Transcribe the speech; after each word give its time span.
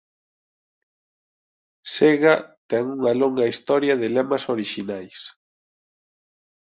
Sega 1.95 2.01
ten 2.69 2.83
unha 2.97 3.13
longa 3.21 3.45
historia 3.51 3.93
de 4.01 4.07
lemas 4.15 4.43
orixinais. 4.55 5.17